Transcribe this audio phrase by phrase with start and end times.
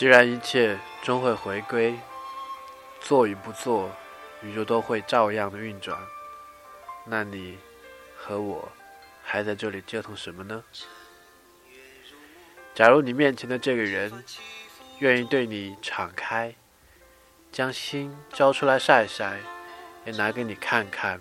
[0.00, 1.94] 既然一切终会回归，
[3.02, 3.90] 做与不做，
[4.40, 5.94] 宇宙都会照样的运转，
[7.04, 7.58] 那你
[8.16, 8.66] 和我
[9.22, 10.64] 还在这里折腾什么呢？
[12.74, 14.24] 假如你面前的这个人
[15.00, 16.54] 愿意对你敞开，
[17.52, 19.38] 将心交出来晒晒，
[20.06, 21.20] 也拿给你看看，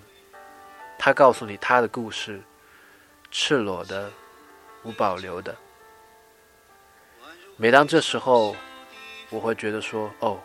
[0.98, 2.42] 他告诉你他的故事，
[3.30, 4.10] 赤裸的，
[4.84, 5.58] 无保留的。
[7.58, 8.56] 每当这时候，
[9.30, 10.42] 我会觉得说：“哦，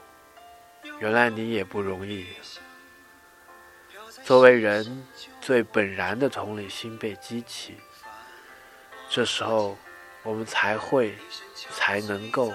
[1.01, 2.27] 原来你也不容易。”
[4.23, 5.07] 作为人
[5.41, 7.77] 最本然的同理心被激起，
[9.11, 9.77] 这时候
[10.23, 11.15] 我们才会、
[11.71, 12.53] 才能够、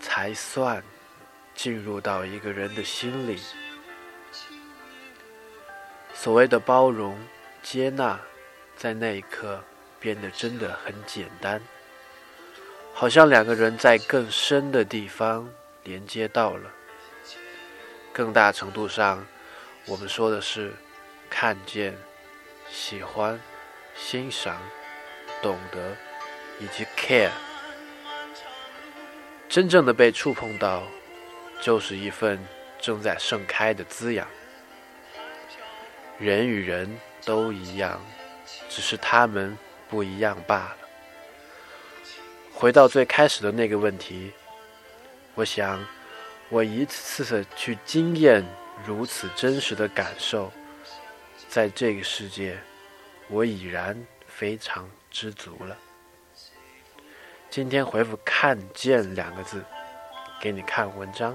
[0.00, 0.82] 才算
[1.54, 3.40] 进入到一个人的心里。
[6.14, 7.18] 所谓的包容、
[7.62, 8.20] 接纳，
[8.76, 9.60] 在那一刻
[9.98, 11.60] 变得真的很简单，
[12.94, 15.48] 好像两个人在更深的地方。
[15.90, 16.70] 连接到了，
[18.12, 19.26] 更大程度上，
[19.86, 20.72] 我们说的是
[21.28, 21.98] 看见、
[22.70, 23.40] 喜欢、
[23.96, 24.62] 欣赏、
[25.42, 25.96] 懂得
[26.60, 27.32] 以及 care。
[29.48, 30.84] 真正的被触碰到，
[31.60, 32.38] 就是一份
[32.80, 34.28] 正在盛开的滋养。
[36.20, 38.00] 人与人都一样，
[38.68, 40.76] 只是他们不一样罢了。
[42.52, 44.32] 回到最开始的那个问题。
[45.40, 45.82] 我想，
[46.50, 48.44] 我一次次的去经验
[48.84, 50.52] 如此真实的感受，
[51.48, 52.58] 在这个世界，
[53.26, 55.74] 我已然非常知足了。
[57.48, 59.64] 今天回复“看见”两个字，
[60.42, 61.34] 给你看文章。